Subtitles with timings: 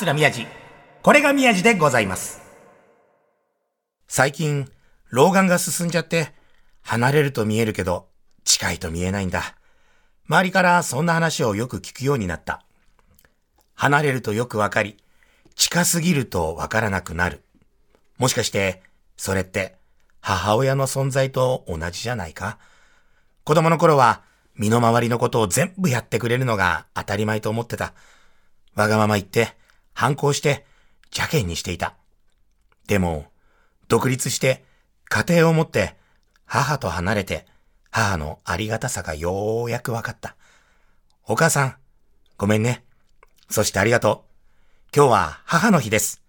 [0.00, 0.46] 桂宮治。
[1.02, 2.40] これが宮治でございます。
[4.08, 4.66] 最近、
[5.10, 6.32] 老眼が進んじゃって、
[6.80, 8.08] 離れると見えるけど、
[8.44, 9.56] 近いと見えないんだ。
[10.26, 12.64] 周りからそんな話をよく聞くようになった。
[13.74, 14.96] 離れるとよくわかり、
[15.54, 17.44] 近すぎるとわからなくなる。
[18.16, 18.82] もしかして、
[19.18, 19.76] それって、
[20.22, 22.56] 母親の存在と同じじゃないか？
[23.44, 24.22] 子供の頃は、
[24.54, 27.92] 身の回りのことを全部やってくれるのが当たり前と思ってた。
[28.74, 29.59] わがまま言って、
[29.94, 30.64] 反抗して、
[31.06, 31.94] 邪険にしていた。
[32.86, 33.26] でも、
[33.88, 34.64] 独立して、
[35.08, 35.96] 家庭を持って、
[36.46, 37.46] 母と離れて、
[37.90, 40.36] 母のありがたさがようやく分かった。
[41.26, 41.74] お母さん、
[42.38, 42.84] ごめんね。
[43.48, 44.24] そしてありがと
[44.92, 44.96] う。
[44.96, 46.22] 今日は母の日です。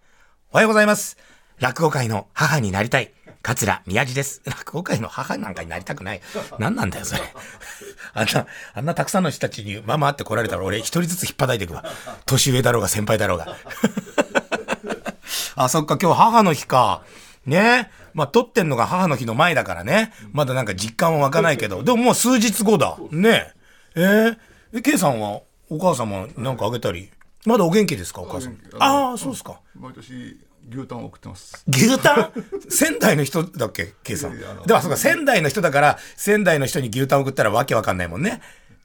[0.50, 1.16] おはようございます。
[1.58, 3.12] 落語界の母になりたい。
[3.42, 4.40] 桂宮治です。
[4.44, 6.20] 落語界の母なんかになりたくない。
[6.58, 7.22] 何なんだよ、それ。
[8.14, 11.84] あんな、あんなたくさんの人たちにママって来られたら俺一人ずつ引っ叩いていくわ。
[12.26, 13.56] 年上だろうが先輩だろうが。
[15.56, 17.02] あ、そっか、今日母の日か。
[17.44, 20.12] ねまあ、撮ってんのが母の日の前だからね。
[20.32, 21.82] まだなんか実感は湧かないけど。
[21.82, 22.96] でももう数日後だ。
[23.10, 23.52] ねえ。
[23.94, 24.38] えー、
[24.74, 27.10] え、ケイさんはお母様なんかあげたり？
[27.44, 28.58] まだお元気ですか、お母さん？
[28.78, 29.58] ああ、そうですか。
[29.74, 31.64] 毎年牛タンを送ってます。
[31.68, 32.32] 牛タン？
[32.70, 34.38] 仙台の人だっけ、ケイさん。
[34.38, 38.40] でも、そうか、仙台の人だから、仙台の人に牛タン送ったらわけわかんないもんね。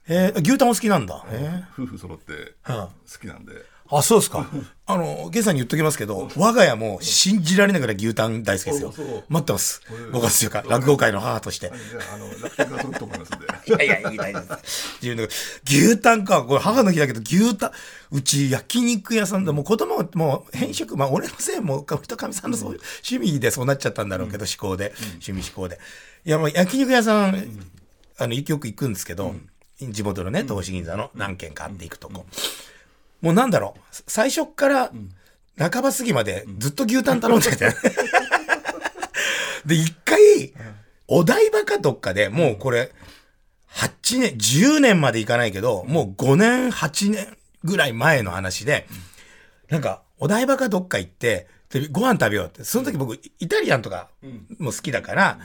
[0.08, 1.24] えー、牛タンお好きなんだ。
[1.30, 3.52] え夫婦揃っては好きなんで。
[3.52, 3.62] ー、あ、
[4.02, 4.46] そうですか。
[4.86, 8.92] あの、ケイさんに言っときますけど、我が家も信じられながら牛タン大好きですよ。
[9.28, 9.82] 待ってます。
[10.12, 11.72] 5月中か、落語界の母として。
[13.14, 13.46] いますんで。
[13.84, 14.96] いやいや、言いたいです。
[15.02, 15.28] 自分の
[15.66, 16.42] 牛タンか。
[16.42, 17.70] これ母の日だけど、牛タン。
[18.10, 24.94] うち焼肉屋さんで、もう子供はもう変色、まあ俺のせいも、人かみさんのそういう趣味でそうなっちゃったんだろうけど、思考で。
[25.22, 25.78] 趣味思考で。
[26.24, 27.68] いや、もう焼肉屋さん、
[28.18, 29.34] あの、よく行くんですけど、
[29.80, 32.26] 地元のね、東市銀座の何軒かあって行くとこ。
[33.20, 34.92] もうなんだろう、最初っから
[35.58, 37.74] 半ば過ぎまでずっと牛タン頼んでて。
[39.66, 40.54] で、一回、
[41.08, 42.92] お台場かどっかでもうこれ、
[43.70, 48.86] 8年、10年までいかないけど、もう5年、8年ぐらい前の話で、
[49.68, 52.64] なんか、お台場かどっか行って、でご飯食べようって。
[52.64, 54.08] その時僕、イタリアンとか
[54.58, 55.38] も好きだから、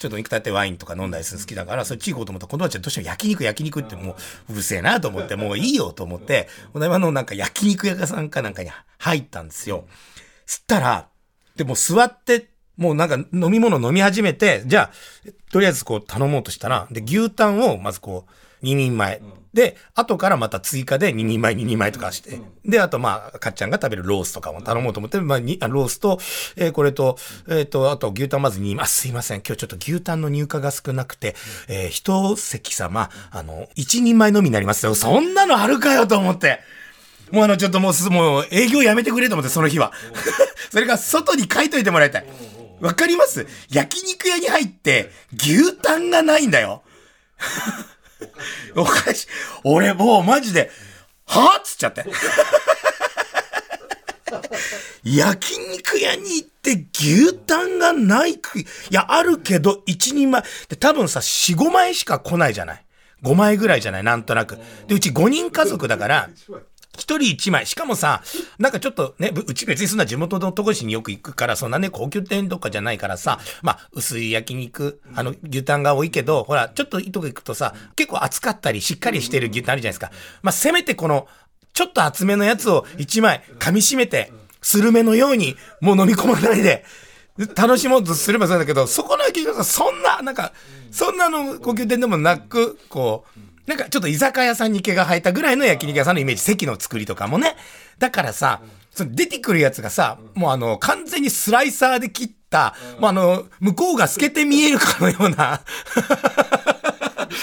[0.00, 4.16] ちょっと肉立ってワインとか飲んだりするの好きだから、そっち行こうと思ったら、子供たちはどうしても焼肉焼肉っても
[4.48, 9.84] う、うるせえなと思って、もういいよと思って、お台場のなんか焼肉屋さんかなんかに入ったんですよ。
[10.46, 11.08] すったら、
[11.54, 18.32] でも座って、もうなんか飲み物飲み始めて、じゃあ、とりあえずこう頼もうとしたら、で、牛タンをまずこう、
[18.62, 19.20] 2人前。
[19.52, 22.40] で、後からまた追加で2人前、2人前とかして。
[22.64, 26.20] で、あとまあ、かっちゃんが食べるロースとかも頼もうと思って、まあ、にあロースと、
[26.56, 27.18] えーこれと、
[27.48, 28.84] えっ、と、あと牛タンまず2枚。
[28.84, 29.42] あ、すいません。
[29.44, 31.34] 今日ちょっと牛タンの入荷が少なくて、
[31.68, 34.94] えー一席様、あの、1人前のみになりますよ。
[34.94, 36.60] そんなのあるかよと思って。
[37.32, 39.92] もうあの、ちょっともうす、もう営業やめてくれと思って、その日は。
[40.70, 42.26] それが外に書いといてもらいたい。
[42.80, 43.46] わかります？
[43.68, 46.82] 焼肉屋に入って、牛タンがないんだよ。
[48.76, 49.26] おかしい。
[49.64, 50.70] 俺もうマジで、
[51.26, 51.60] はぁ？
[51.60, 52.04] っつっちゃって。
[55.02, 60.42] 焼肉屋に行って牛タンがないくいや、あるけど、一人前。
[60.68, 62.84] で、多分さ、4、5枚しか来ないじゃない
[63.22, 64.04] ？5枚ぐらいじゃない？
[64.04, 64.58] なんとなく。
[64.86, 66.28] で、うち5人家族だから、
[66.98, 67.66] 一人一枚。
[67.66, 68.22] しかもさ、
[68.58, 80.10] なんかちょっとね、うち別にそんな地元のとこしによく行くから、そんなね、高級店とかじゃないからさ、まあ、薄い焼肉、あの、牛タンが多いけど、ほら、ちょっといいとこ行くとさ、結構厚かったり、しっかりしてる牛タンあるじゃないですか。
[80.42, 81.28] まあ、せめてこの、
[81.72, 86.84] ちょっと厚めのやつを一枚噛み締めて、スルメのように、もう飲み込まないで、
[87.54, 90.52] 楽しもうとすればそうだけど、そこの焼肉屋さ、そんな、なんか、
[90.90, 93.40] そんなの高級店でもなく、こう、
[93.70, 97.56] なんかちょっと居酒屋さんに毛が生えたぐらいの焼肉屋さんのイメージ、席の作りとかもね。
[97.98, 105.60] だからさ、その出てくるやつがさ、もうあの、完全にスライサーで切った、もうあの、向こうが透けて見えるかのような、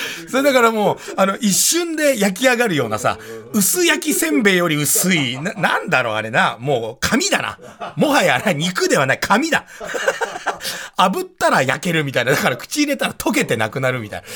[0.29, 3.17] それだからもう、あの、一瞬で焼き上がるようなさ、
[3.53, 7.93] 薄焼きせんべいより薄い、な、なんだろうあれな、もう紙だな。
[7.95, 9.65] もはやな肉ではない、紙だ。
[10.97, 12.31] 炙ったら焼けるみたいな。
[12.31, 14.27] だから口入れたら溶けてなくなるみたいな。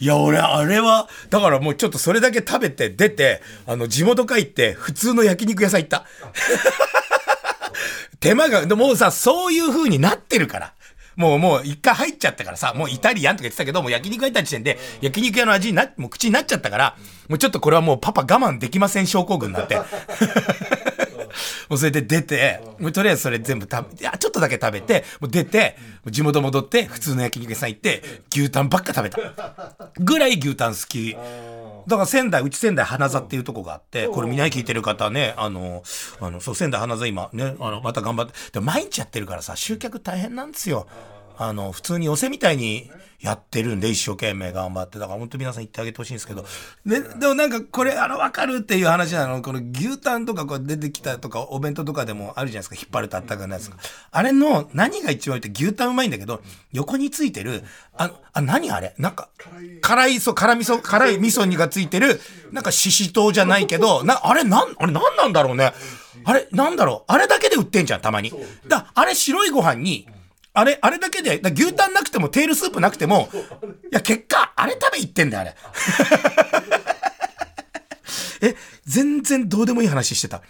[0.00, 6.04] いや、俺、あれは、だからもうちょっとそれだけ食べて出て、あの、地元帰って普通の焼肉屋さん行った。
[8.20, 10.72] 手間が、でもうさ、そういう風になってるから。
[11.20, 16.96] もう、もう、一回入っちゃったからさ、もうイタリアンとか言ってたけど、もう焼肉屋行った時点で、焼肉屋の味にな、もう口になっちゃったから、
[17.28, 19.78] もうちょっとこれはもうパパ我慢できません症候群になって。
[21.68, 25.76] もうそれで出て、もうとりあえずそれ全部食べ、いや、ちょっとだけ食べて、もう出て、
[26.06, 28.02] 地元戻って、普通の焼肉屋さん行って、
[28.32, 29.18] 牛タンばっか食べた。
[29.98, 31.16] ぐらい牛タン好き。
[31.86, 35.82] だから仙台、うち仙台花座っていうとこがあって、これみんなに聞いてる方ね、あの、
[36.20, 40.86] あの、そう、仙台花座今ね、あの、また頑張って、でも毎日やってるからさ、集客大変なんですよ。
[41.42, 44.98] あの、普通に寄せみたいにやってるんで、一生懸命頑張って。
[44.98, 46.44] だから本当皆さん言ってあげてほしいんですけど。
[46.84, 49.40] で、でもなんかこれ、あの、わかるっていう話なの。
[49.40, 52.86] この牛タンとかこう出てきたとか、お弁当とかでもあるじゃないですか。
[52.86, 53.78] 引っ張るとあったかいやつが。
[54.10, 56.42] あれの何が一番いいって牛タンうまいんだけど、
[56.72, 57.64] 横についてる、
[57.96, 58.94] あ、あ、何あれ？
[58.98, 59.30] なんか、
[59.80, 62.20] 辛い、そう、辛味噌、辛い味噌にがついてる、
[62.52, 65.72] なんかししとうじゃないけど、な、あれなん、あれなんなんだろうね。
[66.24, 67.10] あれ、なんだろう。
[67.10, 68.30] あれだけで売ってんじゃん、たまに。
[68.68, 70.06] だ、あれ白いご飯に、
[70.52, 73.28] あれ、あれだけで、だ牛タンなくても、テールスープなくても、
[73.92, 75.56] いや、結果、あれ食べ行ってんだよ、あれ。
[78.48, 80.42] え、全然どうでもいい話してた。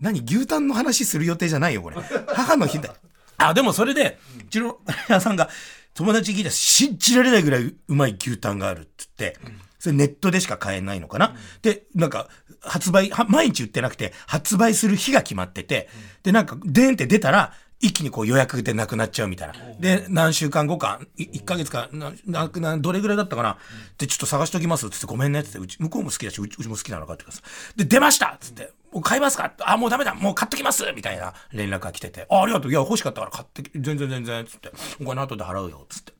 [0.00, 1.96] 何牛タンの話する予定じゃないよ、これ。
[2.28, 2.96] 母の日だよ。
[3.36, 4.78] あ、でもそれで、うちの
[5.08, 5.50] 屋さんが、
[5.94, 9.38] 友達に聞いたら信じられないぐらいうまい牛タンがあるって言って、
[9.78, 12.28] それネットでしか買えないのかな、で、なんか、
[12.60, 15.88] 発売、は毎日売ってなくて、発売する日が決まってて、
[16.22, 17.52] で、なんか、でんって出たら、
[17.82, 19.54] 一気にこう予約でなくなっちゃうみたいな。
[19.80, 23.58] で、何週間後か、い1ヶ月か、な、な、などれぐらいだったかな。
[23.98, 27.78] で、ちょっと探しときますっつって、ごめんねっつって、うち、向こうも好きだし、うちうちも好きなのかって言う。
[27.78, 29.52] で、出ましたっつって、もう買いますか？
[29.60, 32.70] あ、もうダメだもう買っときますみたいな連絡が来てて、あ、ありがとう。
[32.70, 34.70] いや、欲しかったから買ってき、全然全然、つって、
[35.00, 36.12] お金後で払うよ、つって。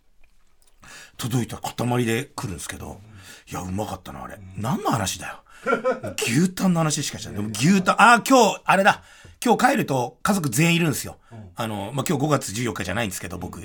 [1.17, 3.01] 届いた塊で来るんですけど、
[3.49, 4.39] いや、うまかったな、あれ。
[4.57, 5.37] 何の話だよ。
[6.27, 7.35] 牛タンの話しかしない。
[7.35, 9.03] でも牛タン、あ、今日、あれだ。
[9.45, 11.19] 今日帰ると家族全員いるんですよ。
[11.57, 13.61] あの、まあ、今日5月14日じゃないんですけど、僕。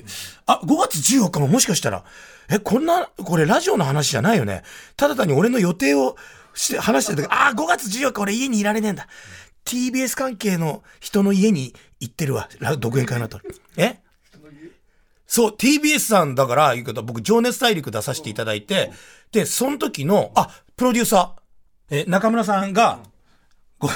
[0.45, 2.03] あ、5月14日ももしかしたら、
[2.49, 4.63] え、こんな、これラジオの話じゃないよね。
[4.95, 6.15] ただ単に俺の予定を
[6.53, 9.07] して、話してた時、あ、5月14日俺家にいられねえんだ。
[9.65, 12.49] TBS 関係の人の家に行ってるわ。
[12.59, 13.39] ラ独演会の後。
[13.75, 13.99] え？
[15.27, 18.91] そう、TBS さんだから、言うけど、僕、情熱大陸出させていただいて、
[19.31, 22.99] で、その時の、あ、プロデューサー、え、中村さんが、
[23.77, 23.89] ご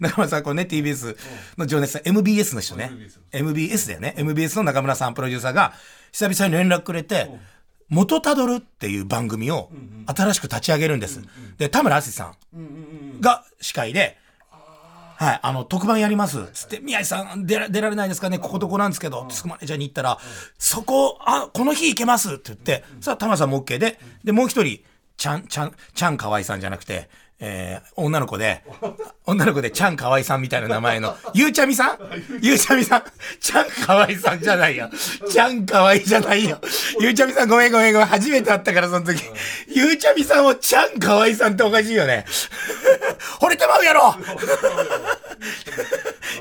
[0.00, 1.16] 中村さん、これね、TBS
[1.56, 2.90] の情熱さん、MBS の人ね。
[3.32, 4.14] MBS だよね。
[4.16, 5.74] MBS の中村さん、プロデューサーが、
[6.12, 7.30] 久々に連絡くれて、
[7.88, 9.70] 元たどるっていう番組を
[10.06, 11.22] 新しく立ち上げるんです。
[11.58, 14.18] で、田村淳さんが司会で、
[15.18, 16.46] はい、あの、特番やります。
[16.52, 18.38] つって、宮井さん出ら出られないですかね。
[18.38, 20.18] ここどこなんですけど、つくマネージャーに行ったら、
[20.58, 24.80] そこ、あ、この日行けますって言って、さあ、玉さんも OK で、で、もう一人、
[25.16, 28.64] ちゃん、ちゃん、ちゃんかわいさんじゃなくて、えー、女の子で、
[29.26, 31.98] 女の子でちゃんかわいさんみたいな名前の、ゆうちゃみさん？
[32.40, 33.02] ゆうちゃみさん？
[33.40, 34.88] ちゃんかわいさんじゃないよ。
[35.30, 36.58] ちゃんかわいじゃないよ。
[36.98, 38.08] ゆうちゃみさんごめんごめんごめん。
[38.08, 39.20] 初めて会ったからその時。
[39.68, 42.24] ゆうちゃみさんをちゃんかわいさんっておかしいよね。
[43.38, 44.14] 惚れてまうやろ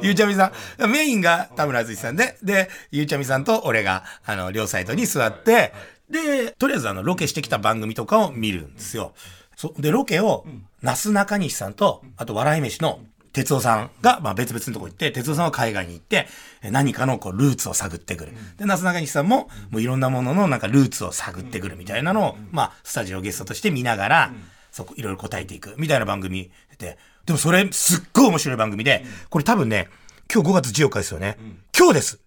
[0.02, 0.90] ゆうちゃみさん。
[0.90, 5.74] メインが田村淳さんで、で、ゆうちゃみさんと俺が、あの、両サイドに座って、
[6.10, 9.14] で、とりあえずあの、ロケしてきた番組とかを見るんですよ。
[9.56, 9.82] そう。
[9.82, 10.46] で、ロケを、
[10.82, 13.00] なすなかにしさんと、あと、笑い飯の、
[13.36, 16.28] 哲夫さんが、まあ別々のとこ行って、哲夫さんは海外に行って、
[16.62, 18.32] え何かのこうルーツを探ってくる。
[18.58, 24.34] で、なすなかにしさんも、もういろんなもののなんかルーツを探ってくるみたいなのを、まあ、スタジオゲストとして見ながら、
[24.72, 29.90] そこいろいろ答えていくみたいな番組で、でもそれすっごい面白い番組で、これ多分ね、
[30.34, 31.38] 今日5月14日ですよね。
[31.78, 32.20] 今日です。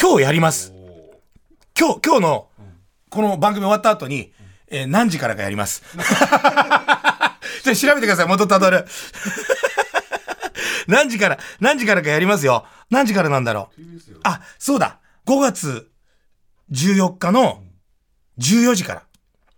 [0.00, 0.72] 今日やります。
[1.76, 2.48] 今日、今日の、
[3.10, 4.32] この番組終わった後に、
[4.70, 5.82] えー何時からかやります。
[5.82, 8.84] ちょっと調べてください、元たどる。
[10.86, 12.66] 何時から、何時からかやりますよ。
[12.90, 13.82] 何時からなんだろう。
[14.24, 15.00] あ、そうだ。
[15.26, 15.90] 5月
[16.72, 17.62] 14日の
[18.38, 19.02] 14時から。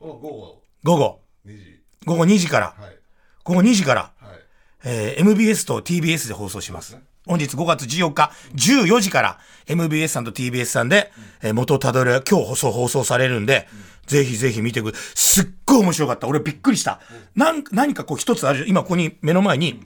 [0.00, 1.21] お午後午後。
[1.47, 2.67] 2時午後2時から。
[2.79, 2.97] はい
[3.43, 4.12] 午後2時から。
[4.21, 4.40] はい
[4.85, 6.99] えー MBS と TBS で放送します。
[7.27, 11.12] 本日5月14日14時から MBS さんと TBS さんで、
[11.43, 13.69] えー元たどる今日放送放送されるんで、
[14.07, 16.27] ぜひぜひ見てくすっごい面白かった。
[16.27, 17.00] 俺びっくりした。
[17.37, 18.67] なん何かこう一つある。
[18.69, 19.81] 今ここに目の前に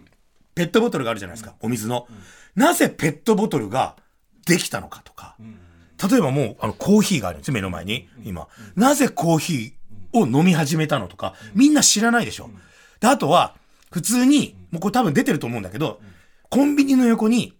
[0.54, 1.54] ペットボトルがあるじゃないですか。
[1.60, 2.06] お水の。
[2.54, 3.96] なぜペットボトルが
[4.46, 5.36] できたのかとか。
[6.10, 8.08] 例えばもう、あの、コーヒーがあるんですよ、目の前に。
[8.24, 8.48] 今。
[8.76, 12.50] なぜコーヒーを飲み始めたのとか、みんな知らないでしょ。
[13.00, 13.54] で、あとは、
[13.90, 16.00] 普通に、もうこれ多分出てると思うんだけど、
[16.54, 17.58] コンビニの横に、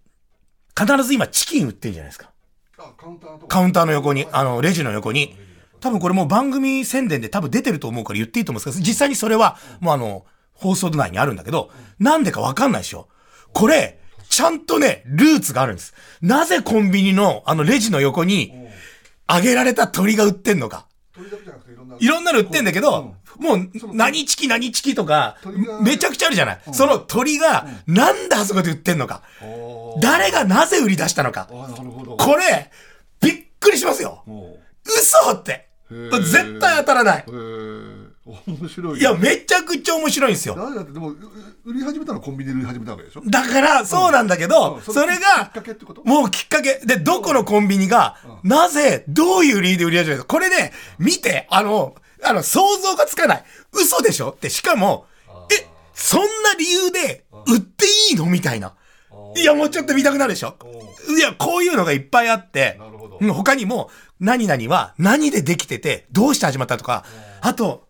[0.79, 2.31] 必ず今チキン売ってるじゃないですか。
[2.79, 5.37] あカウンターカウンターの横に、あの、レジの横に。
[5.81, 13.09] 多分これもう番組宣伝で多分出てると思うから言っていいと思うんですけど、実際にそれは、もうあの、放送内にあるんだけど、なんでかわかんないでしょ。
[13.53, 13.99] これ、
[14.29, 15.93] ちゃんとね、ルーツがあるんです。
[16.23, 18.53] なぜコンビニの、あの、レジの横に、
[19.29, 20.87] 揚げられた鳥が売ってんのか。
[21.13, 21.59] 鳥だけじゃな
[21.99, 25.37] いろんなの売ってんだけど、もう何チキ何チキとか
[25.83, 26.61] めちゃくちゃあるじゃない。
[26.73, 29.23] その鳥が、なんであそこで売ってんのか。
[30.01, 31.49] 誰がなぜ売り出したのか。
[31.49, 32.71] これ、
[33.21, 34.23] びっくりしますよ。
[34.27, 35.69] も嘘って。
[35.91, 37.25] 絶対当たらない。
[38.27, 39.01] 面白いね。
[39.01, 40.55] いや、めちゃくちゃ面白いんですよ。
[40.57, 41.17] 誰だってでもう
[41.65, 43.23] 売り始めたのはコンビニで売り始めたわけでしょ？
[43.27, 44.83] だから、そうなんだけど、うん。
[44.83, 46.03] それきっがか、けってこと？
[46.05, 46.81] もうきっかけ。
[46.85, 50.23] で、どこのコンビニが、なぜ、どういう理由で売り始めた？
[50.23, 50.29] か。
[50.29, 53.45] これね、見て、あの、あの、想像がつかない。
[53.73, 54.31] 嘘でしょ？
[54.31, 55.07] って、しかも、
[55.53, 56.27] え、そんな
[56.59, 58.27] 理由で売っていいの？
[58.27, 58.75] みたいな。
[59.37, 60.57] いや、もうちょっと見たくなるでしょ？
[61.17, 62.81] いや、こういうのがいっぱいあって
[63.21, 63.91] 他にも、
[64.21, 67.05] 何々は何でできてて、どうして始まったとか、
[67.43, 67.87] あと、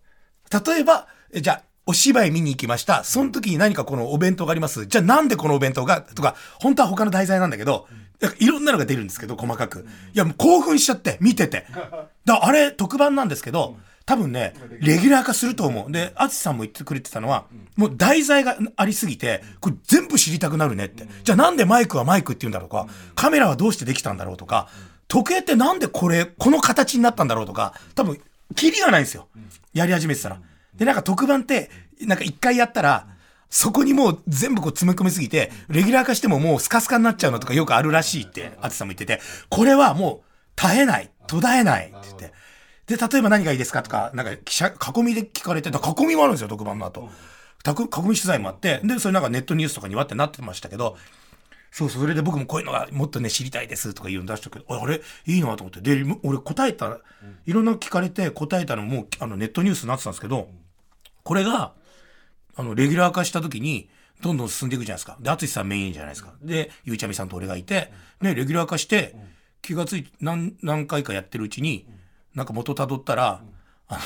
[0.64, 3.04] 例えば、えじゃあ、お芝居見に行きました。
[3.04, 4.86] その時に何かこのお弁当があります。
[4.86, 7.86] じゃあなんでこのお弁当がとか、本当は他の題材なんだけど、
[8.38, 9.86] いろんなのが出るんですけど、細かく。
[10.14, 11.66] いや、もう興奮しちゃって、見てて。
[12.24, 15.92] だあれ、特番なんですけど、多分ね、レギュラー化すると思う。
[15.92, 17.46] で、淳さんも言ってくれてたのは、
[17.76, 21.06] もう題材がありすぎて、これ全部知りたくなるねって。
[21.22, 24.68] じゃあなんでマイクはマイクって言うんだろうか、カメラはどうしてできたんだろうとか、
[25.08, 28.20] 時計ってなんでこれ、この形になったんだろうとか、多分、
[28.54, 29.28] キリがないんですよ。
[29.72, 30.40] やり始めてたら。
[30.74, 31.70] で、なんか特番って、
[32.02, 33.06] なんか一回やったら、
[33.48, 42.32] そこにもう全部こう詰め込みすぎて、レギュラー化してももうスカスカになっちゃうのとかよくあるらしいって、アツさんも言ってて、これはもう絶えない、途絶えないって言って。
[42.86, 47.08] で、例えば何がいいですかとか、なんか記者、囲みで聞かれて、囲みもあるんですよ、特番の後。
[47.62, 50.98] たく囲み取材もあって、で、それなんかネットニュースとかにわってなってましたけど、
[51.74, 55.80] そうそう、それで僕もこういうのがもっとね、知りたいですとか言うん出したけど、ああれ、いいなと思って。
[55.80, 57.00] で、俺答えた、
[57.46, 60.48] いろんな聞かれて答えたのも、あの、ネットニュースになってたんですけど、
[61.24, 61.72] これが、
[62.54, 63.88] あの、レギュラー化した時に、
[64.22, 65.16] どんどん進んでいくじゃないですか。
[65.18, 66.34] で、淳さんメインじゃないですか。
[66.42, 67.90] で、ゆうちゃみさんと俺がいて、
[68.20, 69.16] ね、レギュラー化して、
[69.60, 71.88] 気がついて、何、何回かやってるうちに、
[72.36, 73.42] なんか元辿ったら、
[73.88, 74.00] あの、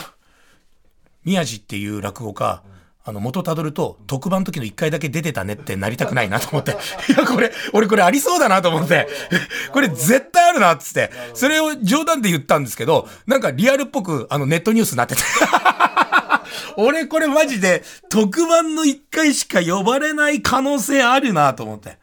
[1.24, 2.62] 宮地っていう落語家、
[3.08, 6.72] あの、元辿ると、特番の時の一回だけ出てたねってなりたくないなと思って。
[7.08, 9.08] いや、これ、俺これありそうだなと思って。
[9.72, 11.10] これ絶対あるなっつって。
[11.32, 15.22] それを冗談で言ったんですけど、なんかリアルっぽく、あの、ネットニュースになってて。
[16.76, 21.96] 俺これマジで特番の一回しか呼ばれない可能性あるなと思って。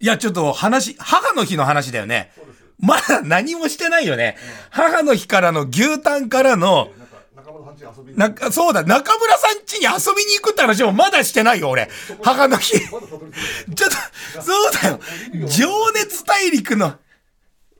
[0.00, 2.32] いや、ちょっと話、母の日の話だよね。
[2.78, 4.38] まだ何もしてないよね。
[4.70, 6.88] 母の日からの牛タンからの、
[8.14, 11.88] なそうだ、中村さん家に遊びに行くって話もまだしてないよ、俺。
[12.22, 12.78] 母の日。
[12.78, 12.90] ちょっ
[13.74, 15.00] と、そうだよ。
[15.46, 16.98] 情熱大陸の、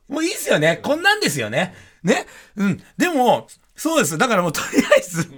[0.08, 0.78] もういいっすよね。
[0.82, 1.74] こんなんですよね。
[2.02, 2.26] ね。
[2.56, 2.82] うん。
[2.96, 4.18] でも、そうです。
[4.18, 5.30] だからもうとりあえず、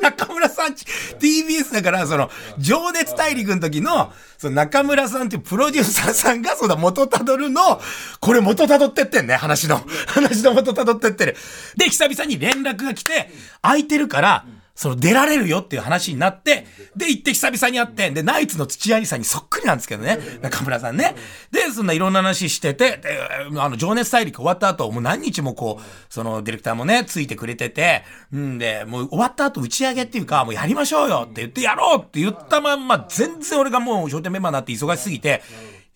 [0.00, 0.84] 中村さんち、
[1.18, 7.80] TBS だから、その、情熱大陸の時の、その中村さんっていうプロデューサーさんが、そうだ、元たどるの、
[8.20, 9.82] これ元たどってってんね、話の。
[10.06, 11.36] 話の元たどってってる。
[11.76, 13.30] で、久々に連絡が来て、
[13.62, 21.14] 空いてるから、その出られるよっていう話になって、で、行って久々に会って、で、ナイツの土屋兄さんにそっくりなんですけどね、中村さんね。
[21.50, 23.18] で、そんないろんな話してて、で、
[23.58, 35.42] あの、情熱大陸終わった後、もう何日もこう、そのディレクターもね、ついてくれてて、んで、もう終わった後打ち上げっていうか、もうやりましょうよって言って、やろうって言ったまんま、全然俺がもう笑点メンバーになって忙しすぎて、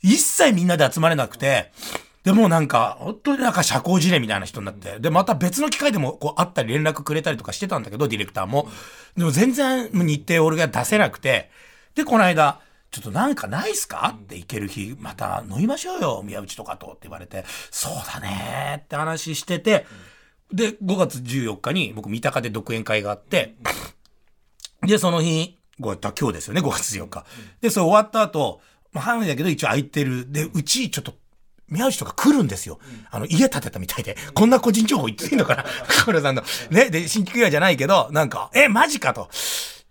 [0.02, 1.72] 一切みんなで集まれなくて、
[2.24, 4.98] でもなんか、本当になんか社交辞令みたいな人になって。
[4.98, 8.68] で、また別の機会でもこう会ったり連絡くれたりとかしてたんだけど、ディレクターも。
[9.16, 11.50] でも全然日程俺が出せなくて。
[11.94, 14.14] で、この間、ちょっとなんかないっすか？
[14.16, 19.84] って行ける日、また飲みましょうよ、宮内とかとって言われて、そうだねーって話してて、
[20.52, 23.56] で、5月14日に僕三鷹で独演会があって、
[24.82, 27.26] で、その日、今日ですよね、5月14日。
[27.60, 28.60] で、それ終わった後、
[28.92, 30.30] まあ、半だけど一応空いてる。
[30.30, 31.14] で、うちちょっと、
[31.68, 32.78] 宮内とか来るんですよ。
[33.10, 34.16] あの、家建てたみたいで。
[34.34, 35.64] こんな個人情報言っていいのかな？
[35.88, 36.42] 小村さんの。
[36.70, 39.30] ね、で、新規屋じゃないけど、なんか、え、マジかと。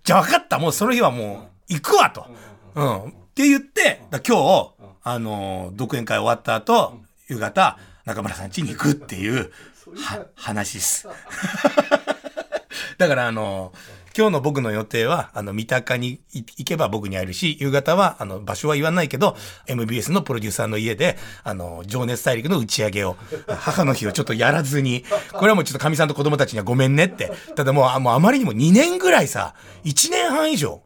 [0.03, 0.59] じゃあ分かった。
[0.59, 2.27] もうその日はもう、行くわと。
[2.75, 3.03] うん。
[3.07, 4.71] って言って、だ今日、
[5.03, 9.51] あの、独演会終わった後、夕方、中村さん家に行くっていう、
[9.97, 11.07] は、話です。
[12.97, 13.73] だからあの、
[14.15, 19.35] 今日の僕の予定は、あの、三鷹に行けば僕に会えるし、夕方は、あの、場所は言わないけど、
[19.67, 23.17] MBS のプロデューサーの家で、あの、情熱大陸の打ち上げを、
[23.47, 27.31] 母の日をちょっとやらずに、これはもうちょっと神さんと子供たちにはごめんねって。
[27.55, 30.83] ただもう、あもうあまりにも2年ぐらいさ、1年半以上、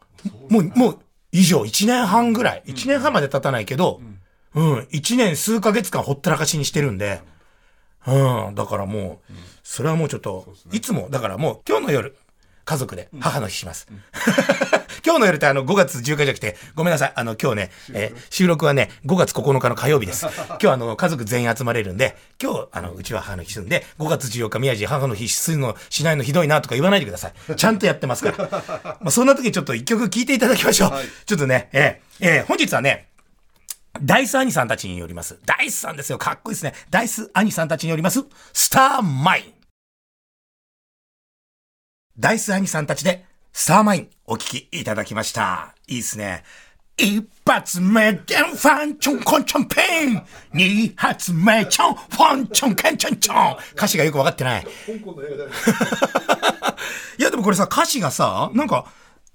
[0.50, 1.00] もう、もう、
[1.34, 4.02] 以上、1年半ぐらい、1年半まで経たないけど、
[4.56, 7.22] うん、1年数ヶ月間ほったらかしにしてるんで、
[8.08, 12.16] うん、だからもう、それはもうちょっと、いつも、だからもう今日の夜、
[12.68, 13.88] 家族で母の日します。
[15.06, 17.14] 今日の夜ってあの5月10日じゃなくて、ごめんなさい。
[17.16, 20.26] あの今日ね、えー収録はね、5月9日の火曜日です。
[20.60, 27.56] 今日あの家族全員集まれるんで、今日あのうちは母の日するんで、5月14日宮地母の日するのしないのひどいなとか言わないでください。
[27.56, 28.50] ちゃんとやってますから。
[29.00, 30.92] まあそんな時ちょっと一曲聴いていただきましょう。
[30.92, 33.08] はいちょっとね、えーえー本日はね、
[34.02, 35.40] ダイス兄さんたちによります。
[35.46, 36.18] ダイスさんですよ。
[36.18, 36.74] かっこいいですね。
[36.90, 38.26] ダイス兄さんたちによります。
[38.52, 39.57] スターマイン。
[42.20, 45.76] ダイス兄さんたちで、スターマイン、お聴きいただきました。
[45.88, 46.44] いいですね。
[46.98, 54.64] 一発目でファンチョンコンチョンペン二発目チョンファンチョンケンチョンチョン歌詞がよくわかってない
[57.20, 58.86] いやでもこれさ、歌詞がさ、なんか、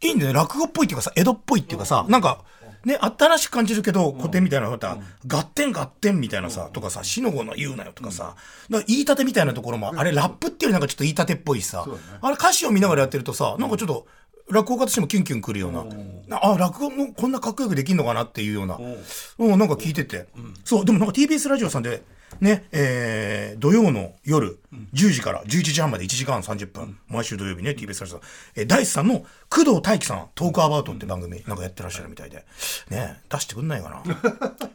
[0.00, 0.38] いいんだよね。
[0.38, 2.42] 落語っぽいっていうかさ、江戸っぽいっていうかさ、なんか、
[2.84, 8.34] ね、新しく感じるけど、古典みたいなのた合点合点みたいなさ、とかさ、死の子の言うなよとかさ、
[8.70, 11.86] だから言い立てみたいなところも、あれラップっていうよりなんかちょっと言い立てっぽいしさ、
[12.20, 14.06] あれ歌詞を見ながらやってるとさ、なんかちょっと、
[14.50, 15.84] 落語家としてもキュンキュンくるような、
[16.40, 18.78] あ、落語もこんなかっこよくできんのかなっていうような、
[19.38, 20.26] うん、なんか聞いてて、
[20.64, 22.02] そう、でもなんか TBS ラジオさんで、
[22.42, 24.58] ね、えー、土曜の夜、
[24.94, 28.06] 10時から11時半まで1時間30分、毎週土曜日ね、TBS ラジオ。
[28.08, 28.20] さん、
[28.56, 31.56] えー、大地さんの工藤大輝さん、トークアバウトって番組、なん。
[31.56, 32.44] かやってらっしゃるみたいで、
[32.90, 34.02] ね、出してくんないかな？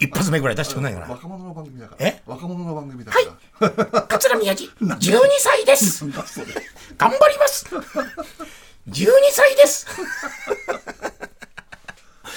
[0.00, 1.06] 一発目ぐらい出してくんないかな？
[1.08, 2.06] 若者の番組だから。
[2.06, 2.22] え？
[2.26, 3.18] 若者の番組だか
[3.60, 4.02] ら。
[4.02, 6.04] 桂宮治、12歳です。
[6.98, 7.64] 頑張ります。
[8.90, 9.86] 12歳です。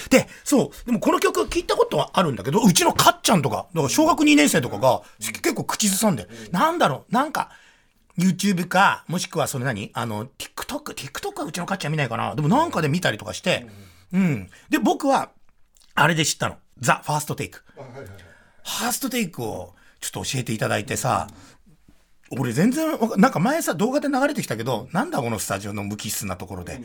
[0.10, 7.50] で、そう、でもこの曲聞いたことはあるんだけど、うちのかっちゃんとか、だから小学2年生とかが結構口ずさんで、なんだろう、なんか、
[8.18, 12.34] YouTube か、もしくはそれ何あの、TikTok、TikTok はうちのかっちゃん見ないかな。
[12.36, 13.68] でもなんかで見たりとかして、
[14.14, 14.50] うん。
[14.70, 15.32] で、僕は、
[15.96, 16.58] あれで知ったの。
[16.80, 17.64] ザ・ファーストテイク。
[17.76, 21.28] ファーストテイクをちょっと教えていただいてさ、
[22.32, 26.82] 俺全然わか、なんか前さ動画で流れてきたけど、なんだこのスタジオの無機質なところで。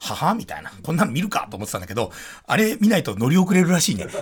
[0.00, 0.72] はみたいな。
[0.82, 2.10] こんなの見るかと思ってたんだけど、
[2.46, 4.06] あれ見ないと乗り遅れるらしいね。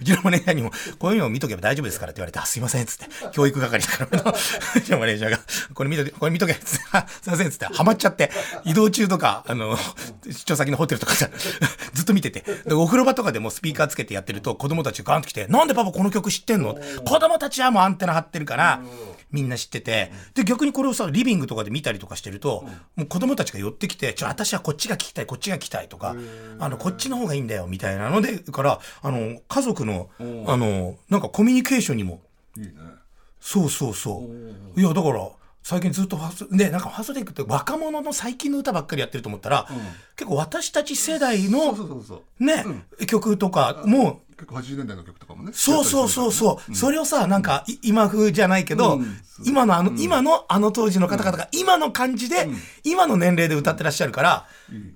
[0.00, 3.06] うちのマネージャーにも、こういうのを見とけば大丈夫ですからって言われて、あ、すいません、つって。
[3.32, 4.32] 教育係だから、
[4.74, 5.40] うちのマネージャーが、
[5.74, 8.30] これ見とけ、これ見とけ、つって、すいません、つって、ハマっちゃって、
[8.64, 9.78] 移動中とか、あの、
[10.26, 11.28] 出張先のホテルとかさ、
[11.92, 12.44] ずっと見てて。
[12.66, 16.76] で、お風呂場とかでもスピーカーつけてやってると、子供たちがガンと来て、なんでパパこの曲知ってんの？
[17.04, 18.80] 子供たちはもうアンテナ張ってるから、
[19.32, 26.16] みんな知ってて、で、逆にこれをさ、リビングとかで見たりとかしてると、もう子供たちが寄ってきて、ちょ、私はこっちが聞きたい、こっちが聞きたいとか、
[26.58, 30.10] あの、こっちの方がいいんだよ、みたいなので、から、あの、家族の、
[30.46, 32.20] あの、なんかコミュニケーションにも、
[32.56, 32.72] いいね。
[33.40, 34.28] そうそうそ
[34.76, 34.80] う。
[34.80, 35.28] いや、だから、
[35.62, 39.68] 最近ずっとファースト、で、なんかファーストテイクって若者の最近の歌ばっかりやってると思ったら、
[40.16, 41.76] 結構私たち世代の
[42.38, 42.64] ね、
[43.06, 45.52] 曲とかも、結構80年代の曲とかもね。
[45.52, 49.20] そうそうそうそう、それをさ、なんか、い今風じゃないけど、うん。
[49.44, 52.48] 今のあの、今のあの当時の方々が、今の感じで、
[52.82, 54.46] 今の年齢で歌ってらっしゃるから、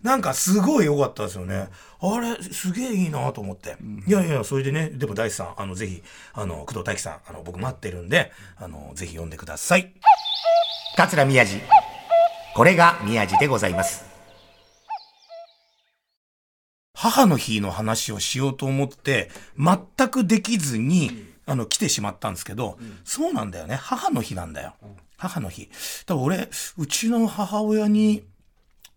[0.02, 1.68] なんかすごい良かったですよね。
[2.00, 3.76] あれ、すげえいいなと思って。
[4.06, 6.02] いやいや、それでね、でも大地さん、あの、ぜひ、
[6.32, 9.92] あの、工藤大樹さん、あの、僕待ってるんで、あの、ぜひ読んでください。
[10.96, 11.60] 桂宮治。
[12.54, 14.13] これが宮治でございます。
[16.94, 21.10] 母の日の話をしようと思って、全くできずに、
[21.44, 23.74] あの、来てしまったんですけど、そうなんだよね。
[23.74, 24.74] 母の日なんだよ。
[25.16, 25.68] 母の日。
[26.06, 28.24] だから俺、うちの母親に、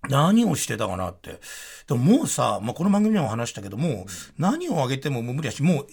[0.10, 1.40] 何をしてたかなって。
[1.88, 4.06] でももうさ、まあ、この番組でも話したけども、
[4.38, 5.88] 何をあげてももう無理だし、もう、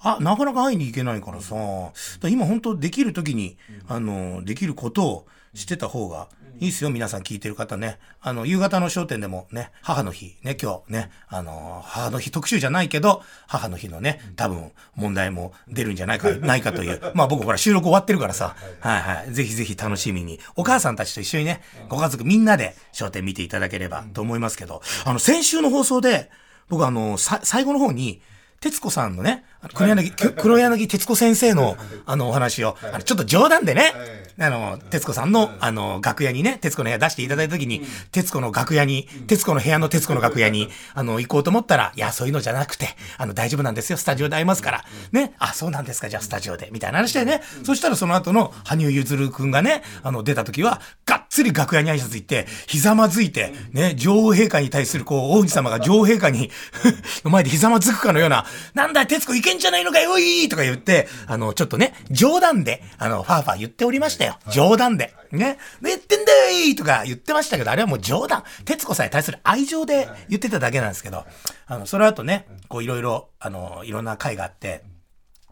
[0.00, 3.58] あ、なかなか会いに行けないからさ、だから今本当できる時に、
[3.88, 6.28] あの、できることをしてた方が
[6.60, 7.98] いいですよ、皆さん聞いてる方ね。
[8.20, 17.00] あの、夕方の商店でもね、母の日、ね、今日ね、あの、母の日特集じゃないけど、母の日のね、多分問題も出るんじゃないか、ないかという。
[17.16, 19.32] まあ僕ほら収録終わってるからさ、はいはい。
[19.32, 26.30] ぜひぜひ楽しみに、お母さんたちと一緒にね、ご家族みんなで商店見ていただければと思いますけど、あの、先週の放送で、
[26.68, 28.20] 僕あの、さ、最後の方に、
[28.60, 29.44] 徹子さんのね、
[29.74, 33.92] 黒柳、く黒柳徹子先生の、あの、お話を、あの、ちょっと冗談でね、
[34.38, 44.84] あの、徹子さんの、あの、楽屋にね、徹子の部屋出していただいたときに、徹子の楽屋に、徹子の部屋の徹子の楽屋に、あの、行こうと思ったら、いや、そういうのじゃなくて、あの、大丈夫なんですよ、スタジオで会いますから。
[45.12, 47.42] ね、あ、そうなんですか、じゃあスタジオで、みたいな話でね。
[47.64, 56.50] そしたらその後の、羽生結弦くんがね、あの、出た時は、がっつり楽屋に挨拶行って、ひざまずいて、ね、女王陛下に対する、こう、王子様が女王陛下に、
[57.24, 64.38] の前でひざまずくかのような、なんだ、徹子いけんじゃないのかよいとか言って、あの、ちょっとね、冗談で、あの、ファーファー言っておりましたよ。
[64.50, 65.14] 冗談で。
[65.32, 65.58] ね。
[65.82, 68.44] 言ってんだいとか言ってましたけど、あれはもう冗談。
[68.64, 71.24] 徹子さんに対する愛情で言ってただけなんですけど、
[71.66, 74.89] あの、その後ね、こういろいろ、あの、いろんな会があって、で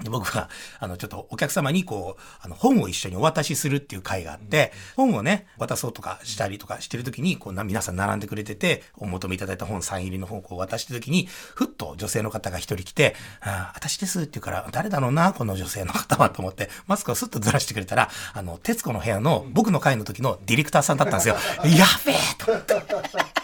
[0.04, 21.37] 僕は、あの、ちょっとお客様にこう、あの、本を一緒にお渡しするっていう会があって、本をね、渡そうとかしたりとかしてるときに、こうな、皆さん並んでくれてて、お求めいただいた本、サイン入りの本をこう渡してるときに、ふっと女性の方が一人来て、ああ、私ですって言うから、誰だろうな、この女性の方はと思って、マスクをスッとずらしてくれたら、あの、徹子の部屋の僕の会の時のディレクターさんだったんですよ。
[21.64, 23.38] やべえと思って。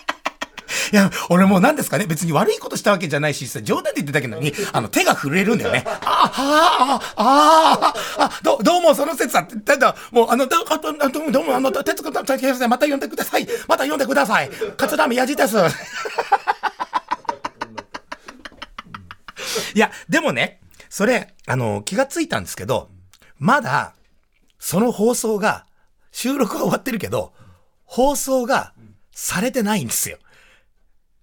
[0.95, 5.83] いや、俺もう何ですかね別に悪いことしたわけじゃないし、冗談で言ってたけどに、あの、手が震えるんだよね。
[5.87, 13.49] あ、あ、あ、あ、あ、あ、ど、どうもその説は、ただ、もう、あの、ど、どどうも、どうも、あの、徹子さん、また呼んでください。
[13.67, 14.49] また呼んでください。
[14.77, 15.57] 桂宮治です。
[19.75, 22.89] いや、でもね、それ、あの、気がついたんですけど、
[23.41, 23.95] まだ、
[24.61, 25.67] その放送が、
[26.13, 27.33] 収録は終わってるけど、
[27.85, 28.75] 放送が
[29.11, 30.19] されてないんですよ。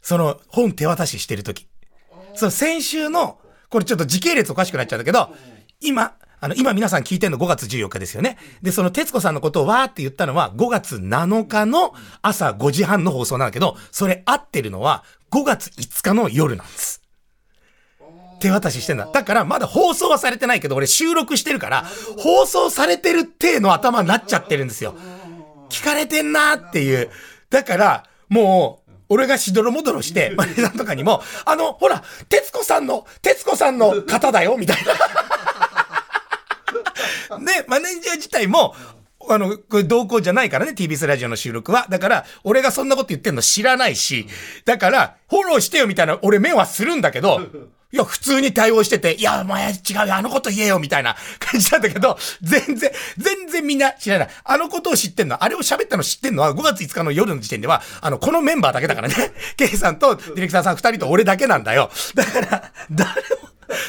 [0.01, 1.67] その本手渡ししてるとき。
[2.35, 5.33] その先週の、これちょっと時系列おかしくなっちゃうんだけど、
[5.79, 8.37] 今、あの、今皆さん聞いてるの5月14日ですよね。
[8.61, 17.01] で、その徹子さんのことをわーって言ったのは5月7日の朝5時半の放送なんだけど、それ合ってるのは5月5日の夜なんです。
[18.39, 19.07] 手渡ししてんだ。
[19.13, 21.85] だからまだ放送はされてないけど、俺収録してるから、
[22.17, 24.95] 放送されてる体の頭になっちゃってるんですよ。
[25.69, 27.09] 聞かれてんなーっていう。
[27.51, 28.80] だから、もう、
[29.11, 34.77] 俺がしどろもどろして、 マネージャーとかにも、あの、ほら、徹子さんの、徹子さんの方だよ、みたい
[37.29, 37.37] な。
[37.39, 38.73] で、 マネージャー自体も、
[39.29, 41.87] あの、これ同行じゃないからね、TBS ラジオの収録は。
[41.89, 44.27] だから、俺がそんなこと言ってんの知らないし、
[44.63, 47.41] だから、フォローしてよみたいな、俺目はするんだけど、
[47.93, 54.29] いや、普通に対応してて、いや、お前違うよ、あのこと言えよ、みたいな感じなんだけど、 全然、全然みんな知らない。
[54.43, 59.15] あのことを知ってんの、あれを喋ったの知ってんのは5月5日の夜の時点では、あの、このメンバーだけだからね。
[59.57, 61.91] ケイさんとディレクターさん2人と俺だけなんだよ。
[62.15, 63.17] だから、誰も、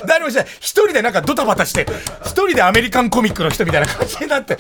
[0.07, 0.53] 誰も知らない。
[0.61, 1.87] 一人でなんかドタバタして、
[2.25, 4.59] 一人でアメリカンコミックの人みたいな感じになって。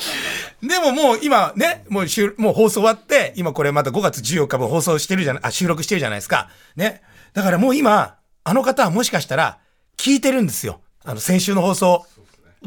[0.62, 6.48] でももう今ね、もう週、もう放送終わって、今これまた5月14日分放送してるじゃない、あ、収録してるじゃないですか。
[6.76, 7.02] ね。
[7.35, 9.59] だからもう今、あの方はもしかしたら
[9.96, 10.81] 聞いてるんですよ。
[11.05, 12.07] あの、先週の放送。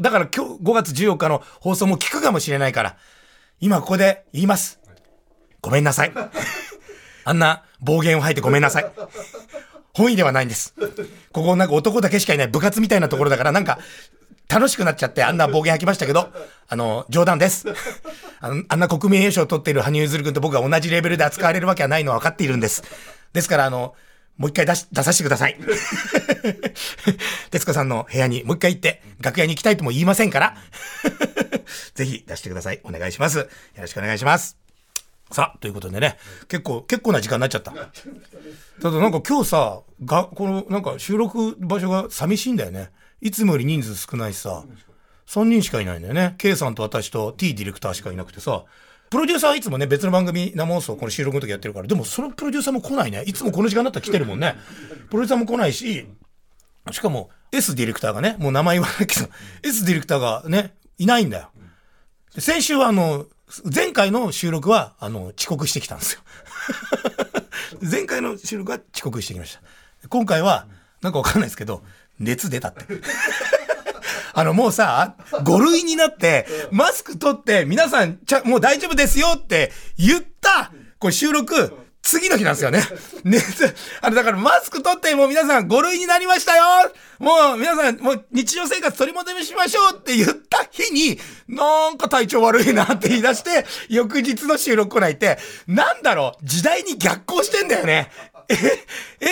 [0.00, 2.96] だから今日5月14日の放送も聞くかもしれないから、
[3.60, 4.80] 今ここで言います。
[5.60, 6.12] ごめんなさい。
[7.24, 8.92] あんな暴言を吐いてごめんなさい。
[9.94, 10.74] 本意ではないんです。
[11.32, 13.78] ここなんか男だけしかいない部活みたいなところだからなんか
[14.48, 16.30] 楽しくなっちゃってあんな暴言吐きましたけど、
[16.68, 17.66] あの、冗談です。
[18.40, 22.82] あのあんな国民栄誉賞を取っている羽生結弦君と僕が同じレベルで扱われるわけはないのは分かっているんです。
[23.32, 23.94] ですからあの、
[24.38, 25.58] もう一回出し、出させてください。
[27.50, 30.56] 徹子さんの部屋にもう一回行って、楽屋に行きたいとも言いませんから。
[31.94, 32.80] ぜひ出してください。
[32.84, 33.38] お願いします。
[33.38, 34.58] よろしくお願いします。
[35.30, 36.18] さあ、ということでね、
[36.48, 37.72] 結構、結構な時間になっちゃった。
[37.72, 42.90] ただなんか今日さ、が、このなんか収録場所が寂しいんだよね。
[43.20, 44.64] いつもより人数少ないしさ、
[45.26, 46.34] 3人しかいないんだよね。
[46.38, 48.64] K さんと私と T ディレクターしかいなくてさ、
[49.10, 53.22] プロデューサーはいつもね、別の番組生放送、この収録の時やってるから、でもそのプロデューサーも来ないね。
[53.26, 54.56] いつもこの時間だったら来てるもんね。
[55.10, 56.06] プロデューサーも来ないし、
[56.92, 59.28] しかも S ディレクターがね、もう名前言わないけど、
[59.62, 61.50] S ディレクターがね、いないんだよ。
[62.34, 63.26] で先週はあの、
[63.72, 66.20] 前回の収録は、あの、遅刻してきたんですよ。
[67.80, 70.08] 前回の収録は遅刻してきました。
[70.08, 70.66] 今回は、
[71.00, 71.84] なんかわかんないですけど、
[72.18, 72.84] 熱出たって。
[74.36, 81.72] あの、もうさ、5類になって、マスク取って、皆さん、ちゃ、もう大丈夫ですよって言った、これ収録、
[82.02, 82.82] 次の日なんですよね。
[83.24, 86.62] 熱、あの、だからマスク取って、もう皆さん5類になりましたよ
[87.18, 91.18] もう皆さん、もう日常生活取り戻しましょうって言った日に、
[91.48, 98.10] なんか体調悪いなって言い出して、翌日の収録来ないって、なんだろう、時代に逆行してんだよね。
[98.50, 98.54] え、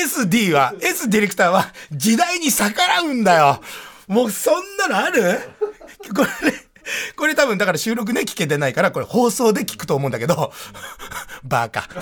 [0.02, 3.60] SD は、S ディレクターは時代に逆らうんだよ。
[4.08, 5.38] もうそんなのある？
[6.14, 6.28] これ、
[7.16, 10.52] これ多分だから収録ね聞けてないから、これ放送で聞くと思うんだけど、
[11.44, 11.88] バカ。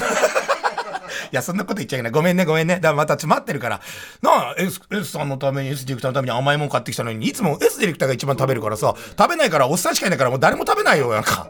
[1.30, 2.12] いや、そんなこと言っちゃいけない。
[2.12, 2.76] ごめんね、ごめんね。
[2.76, 3.80] だからまた詰まってるから。
[4.22, 11.48] なあ、S, S さんのために、S ディレクターのために甘いもん買ってきたのに、いつも S ディレクターが一番食べるからさ、食べないから、おっさんしかいないから、もう誰も食べないよ、なんか。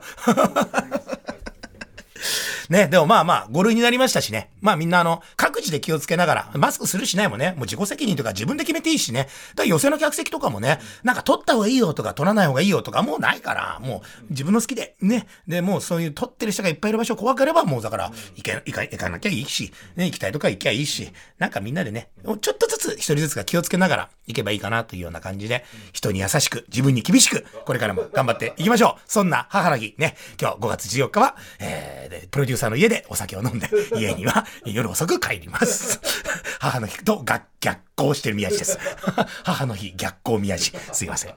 [2.72, 4.50] ね、でもまあまあ、5類になりましたしね。
[4.62, 9.28] まあみんなあの、各自で気をつけながら、マスクするしないもね、もう自己責任とか自分で決めていいしね。
[9.50, 15.26] だから寄せの客席とかもね、なんか取った方がいいよとか取らない方がいいよとかもうないから、もう自分の好きで、ね。
[15.46, 29.02] で、もうそういう取ってる人がいっぱいいる場所怖ければもうだから、行け、行か、行かなきゃいいし、ね、行きたいとか行きゃいいし、なんかみんなでね、ちょっとずつ一人ずつが気をつけながら行けばいいかなというような感じで、人に優しく、自分に厳しく、これからも頑張っていきましょう。
[29.06, 36.00] そんな母の日ね、今日5月14日は、えー、でプロデューサーの家でお酒を飲んで、 家には夜遅く帰ります。
[36.60, 38.78] 母の日とが逆行してる宮地です。
[39.44, 40.72] 母の日逆行宮地。
[40.92, 41.34] すいません。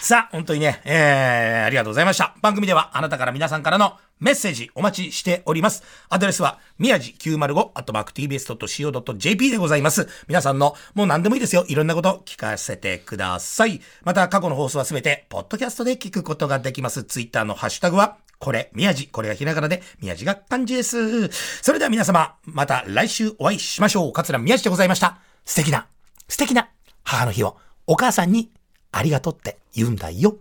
[0.00, 2.34] さあ、本当にね、えー、ありがとうございました。
[2.42, 5.82] 番組ではあなたから皆さんからのメッセージお待ちしております。
[6.08, 10.06] アドレスは、宮地905、アットマーク tbs.co.jp でございます。
[10.28, 11.64] 皆さんの、もう何でもいいですよ。
[11.66, 13.80] いろんなこと聞かせてください。
[14.04, 17.02] また、過去の放送はすべて、ポッドキャストで聞くことができます。
[17.02, 19.08] ツイッターのハッシュタグは、これ、宮地。
[19.08, 21.28] これがひらがなで、宮地が漢字です。
[21.60, 24.12] それでは皆様、また来週お会いしましょう。
[24.12, 25.18] 桂宮地でございました。
[25.44, 25.88] 素敵な、
[26.28, 26.68] 素敵な
[27.02, 27.56] 母の日を、
[27.88, 28.52] お母さんに、
[28.92, 30.36] ありがとうって言うんだよ。